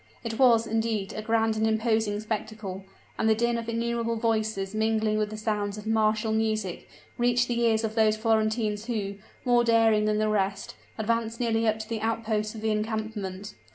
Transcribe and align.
It 0.23 0.39
was, 0.39 0.65
indeed, 0.65 1.13
a 1.13 1.21
grand 1.21 1.55
and 1.55 1.67
imposing 1.67 2.19
spectacle: 2.21 2.83
and 3.19 3.29
the 3.29 3.35
din 3.35 3.59
of 3.59 3.69
innumerable 3.69 4.15
voices 4.15 4.73
mingling 4.73 5.19
with 5.19 5.29
the 5.29 5.37
sounds 5.37 5.77
of 5.77 5.85
martial 5.85 6.31
music, 6.31 6.89
reached 7.19 7.47
the 7.47 7.59
ears 7.61 7.83
of 7.83 7.93
those 7.93 8.17
Florentines 8.17 8.85
who, 8.85 9.17
more 9.45 9.63
daring 9.63 10.05
than 10.05 10.17
the 10.17 10.27
rest, 10.27 10.73
advanced 10.97 11.39
nearly 11.39 11.67
up 11.67 11.77
to 11.77 11.87
the 11.87 12.01
outposts 12.01 12.55
of 12.55 12.61
the 12.61 12.71
encampment. 12.71 13.53